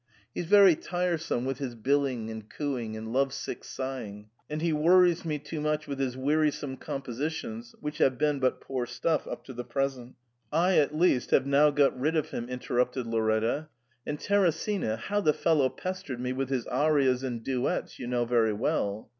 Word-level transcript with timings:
He's 0.33 0.47
very 0.47 0.75
tiresome 0.75 1.45
with 1.45 1.59
his 1.59 1.75
billing 1.75 2.31
and 2.31 2.49
cooing 2.49 2.97
and 2.97 3.13
love 3.13 3.31
sick 3.31 3.63
sighing, 3.63 4.31
and 4.49 4.59
he 4.59 4.73
worries 4.73 5.23
me 5.23 5.37
too 5.37 5.61
much 5.61 5.85
with 5.87 5.99
his 5.99 6.17
wearisome 6.17 6.77
compositions, 6.77 7.75
which 7.81 7.99
have 7.99 8.17
been 8.17 8.39
but 8.39 8.61
poor 8.61 8.87
stuff 8.87 9.27
up 9.27 9.43
to 9.43 9.53
the 9.53 9.63
present' 9.63 10.15
*I 10.51 10.79
at 10.79 10.97
least 10.97 11.29
have 11.29 11.45
now 11.45 11.69
got 11.69 11.95
rid 11.99 12.15
of 12.15 12.31
him,' 12.31 12.49
interrupted 12.49 13.05
Lauretta; 13.05 13.67
*and 14.03 14.19
Teresina, 14.19 14.97
how 14.97 15.21
the 15.21 15.33
fellow 15.33 15.69
pestered 15.69 16.19
me 16.19 16.33
with 16.33 16.49
his 16.49 16.65
arias 16.65 17.21
and 17.23 17.43
duets 17.43 17.99
you 17.99 18.07
know 18.07 18.25
very 18.25 18.53
well.' 18.53 19.07